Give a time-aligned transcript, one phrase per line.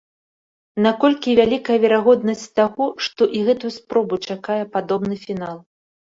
[0.85, 5.57] Наколькі вялікая верагоднасць таго, што і гэтую спробу чакае падобны фінал?